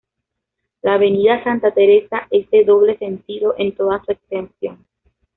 La 0.81 0.95
Avenida 0.95 1.43
Santa 1.43 1.75
Teresa 1.75 2.25
es 2.31 2.49
de 2.49 2.65
doble 2.65 2.97
sentido 2.97 3.53
en 3.59 3.75
toda 3.75 4.03
su 4.03 4.11
extensión. 4.13 4.83